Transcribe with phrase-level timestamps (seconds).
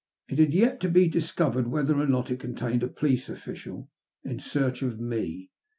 [0.29, 3.87] It had yet to be discovered whether or not it contained a police official
[4.23, 5.51] in search of me.